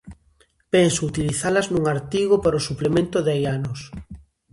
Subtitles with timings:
[0.73, 3.79] Penso utilizalas nun artigo para o Suplemento de hai anos.